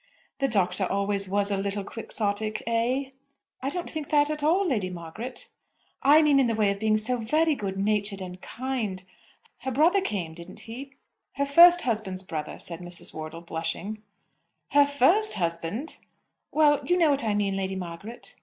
[0.39, 3.11] "The Doctor always was a little Quixotic eh?"
[3.61, 5.49] "I don't think that at all, Lady Margaret."
[6.01, 9.03] "I mean in the way of being so very good natured and kind.
[9.59, 10.93] Her brother came; didn't he?"
[11.33, 13.13] "Her first husband's brother," said Mrs.
[13.13, 14.01] Wortle, blushing.
[14.71, 15.97] "Her first husband!"
[16.51, 18.37] "Well; you know what I mean, Lady Margaret."